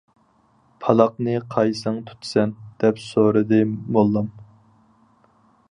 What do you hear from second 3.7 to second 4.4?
موللام.